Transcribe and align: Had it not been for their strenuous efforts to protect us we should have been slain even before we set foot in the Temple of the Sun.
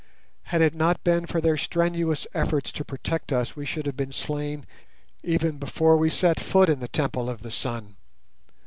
Had 0.45 0.63
it 0.63 0.73
not 0.73 1.03
been 1.03 1.27
for 1.27 1.39
their 1.39 1.57
strenuous 1.57 2.25
efforts 2.33 2.71
to 2.71 2.83
protect 2.83 3.31
us 3.31 3.55
we 3.55 3.67
should 3.67 3.85
have 3.85 3.95
been 3.95 4.11
slain 4.11 4.65
even 5.21 5.59
before 5.59 5.95
we 5.95 6.09
set 6.09 6.39
foot 6.39 6.69
in 6.69 6.79
the 6.79 6.87
Temple 6.87 7.29
of 7.29 7.43
the 7.43 7.51
Sun. 7.51 7.97